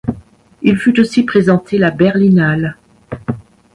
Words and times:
Il 0.63 0.77
fut 0.77 0.99
aussi 0.99 1.21
présenté 1.21 1.77
la 1.77 1.91
Berlinale. 1.91 2.75